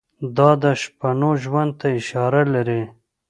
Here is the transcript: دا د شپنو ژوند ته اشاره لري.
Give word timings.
دا 0.37 0.49
د 0.63 0.65
شپنو 0.81 1.31
ژوند 1.43 1.71
ته 1.79 1.87
اشاره 1.99 2.41
لري. 2.53 2.81